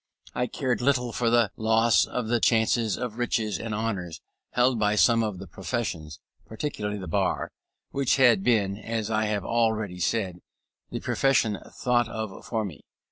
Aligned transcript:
I 0.33 0.47
cared 0.47 0.81
little 0.81 1.11
for 1.11 1.29
the 1.29 1.51
loss 1.57 2.07
of 2.07 2.27
the 2.27 2.39
chances 2.39 2.97
of 2.97 3.19
riches 3.19 3.59
and 3.59 3.71
honours 3.71 4.19
held 4.49 4.77
out 4.77 4.79
by 4.79 4.95
some 4.95 5.21
of 5.21 5.37
the 5.37 5.45
professions, 5.45 6.19
particularly 6.47 6.97
the 6.97 7.07
bar, 7.07 7.51
which 7.91 8.15
had 8.15 8.43
been, 8.43 8.77
as 8.79 9.11
I 9.11 9.25
have 9.25 9.45
already 9.45 9.99
said, 9.99 10.39
the 10.89 11.01
profession 11.01 11.59
thought 11.71 12.09
of 12.09 12.43
for 12.47 12.65
me. 12.65 12.81